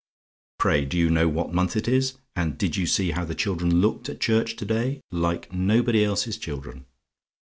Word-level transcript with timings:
Pray 0.57 0.83
do 0.83 0.97
you 0.97 1.11
know 1.11 1.27
what 1.29 1.53
month 1.53 1.75
it 1.75 1.87
is? 1.87 2.17
And 2.35 2.57
did 2.57 2.75
you 2.75 2.87
see 2.87 3.11
how 3.11 3.23
the 3.23 3.35
children 3.35 3.81
looked 3.81 4.09
at 4.09 4.19
church 4.19 4.55
to 4.55 4.65
day 4.65 4.99
like 5.11 5.53
nobody 5.53 6.03
else's 6.03 6.37
children? 6.39 6.87